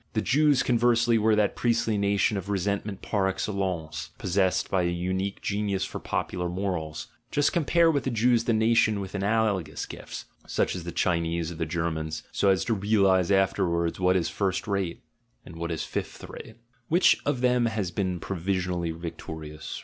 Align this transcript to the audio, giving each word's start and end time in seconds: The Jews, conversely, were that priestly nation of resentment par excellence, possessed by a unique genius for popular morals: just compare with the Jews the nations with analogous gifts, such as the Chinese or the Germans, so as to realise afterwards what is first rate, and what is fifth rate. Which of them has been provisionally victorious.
The 0.13 0.21
Jews, 0.23 0.63
conversely, 0.63 1.19
were 1.19 1.35
that 1.35 1.55
priestly 1.55 1.95
nation 1.95 2.35
of 2.35 2.49
resentment 2.49 3.03
par 3.03 3.27
excellence, 3.27 4.09
possessed 4.17 4.67
by 4.71 4.81
a 4.81 4.87
unique 4.89 5.43
genius 5.43 5.85
for 5.85 5.99
popular 5.99 6.49
morals: 6.49 7.09
just 7.29 7.53
compare 7.53 7.91
with 7.91 8.05
the 8.05 8.09
Jews 8.09 8.45
the 8.45 8.53
nations 8.53 8.97
with 8.97 9.13
analogous 9.13 9.85
gifts, 9.85 10.25
such 10.47 10.75
as 10.75 10.85
the 10.85 10.91
Chinese 10.91 11.51
or 11.51 11.55
the 11.57 11.67
Germans, 11.67 12.23
so 12.31 12.49
as 12.49 12.65
to 12.65 12.73
realise 12.73 13.29
afterwards 13.29 13.99
what 13.99 14.15
is 14.15 14.27
first 14.27 14.67
rate, 14.67 15.03
and 15.45 15.55
what 15.55 15.69
is 15.71 15.83
fifth 15.83 16.23
rate. 16.27 16.55
Which 16.87 17.19
of 17.23 17.41
them 17.41 17.67
has 17.67 17.91
been 17.91 18.19
provisionally 18.19 18.89
victorious. 18.89 19.79